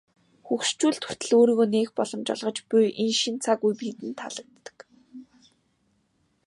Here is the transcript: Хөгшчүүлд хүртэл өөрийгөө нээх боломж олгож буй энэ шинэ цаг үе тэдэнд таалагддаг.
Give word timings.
Хөгшчүүлд 0.47 1.03
хүртэл 1.05 1.31
өөрийгөө 1.37 1.67
нээх 1.73 1.89
боломж 1.97 2.27
олгож 2.33 2.57
буй 2.69 2.85
энэ 3.03 3.17
шинэ 3.21 3.39
цаг 3.45 3.59
үе 3.65 3.73
тэдэнд 3.79 4.17
таалагддаг. 4.21 4.77